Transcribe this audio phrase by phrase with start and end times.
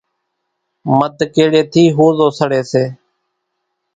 [0.97, 2.83] مڌ ڪيڙيئيَ ٿِي ۿوزو سڙيَ سي۔